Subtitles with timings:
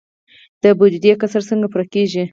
[0.63, 2.23] د بودیجې کسر څنګه پوره کیږي؟